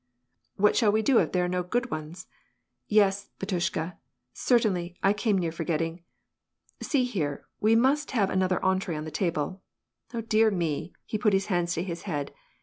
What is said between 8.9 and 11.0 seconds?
on the table. Oh dear me I"